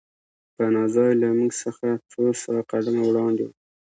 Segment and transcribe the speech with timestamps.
[0.55, 3.49] پناه ځای له موږ څخه څو سوه قدمه وړاندې و